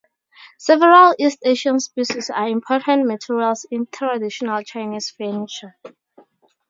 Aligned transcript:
Several 0.57 1.13
East 1.19 1.37
Asian 1.43 1.79
species 1.79 2.31
are 2.31 2.47
important 2.47 3.05
materials 3.05 3.67
in 3.69 3.85
traditional 3.85 4.63
Chinese 4.63 5.11
furniture. 5.11 5.77